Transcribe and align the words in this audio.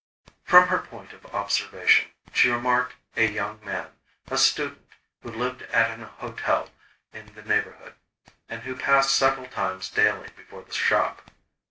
From 0.43 0.69
her 0.69 0.79
point 0.79 1.13
of 1.13 1.27
observation, 1.27 2.09
she 2.33 2.49
remarked 2.49 2.95
a 3.15 3.29
young 3.31 3.63
man, 3.63 3.91
a 4.31 4.35
student, 4.39 4.87
who 5.21 5.29
lived 5.29 5.61
at 5.61 5.91
an 5.91 6.01
hotel 6.07 6.71
in 7.13 7.35
the 7.35 7.43
neighbourhood, 7.43 7.93
and 8.49 8.63
who 8.63 8.75
passed 8.75 9.15
several 9.15 9.45
times 9.45 9.91
daily 9.91 10.29
before 10.35 10.63
the 10.63 10.73
shop. 10.73 11.29